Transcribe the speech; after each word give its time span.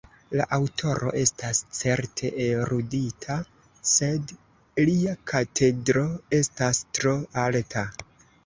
La 0.39 0.45
aŭtoro 0.55 1.09
estas 1.23 1.59
certe 1.79 2.31
erudita, 2.45 3.37
sed 3.91 4.35
lia 4.89 5.15
katedro 5.33 6.09
estas 6.41 6.85
tro 6.99 7.15
alta. 7.45 7.89